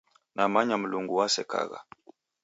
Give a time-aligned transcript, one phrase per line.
[0.35, 1.79] Namanya Mlungu wasekagha.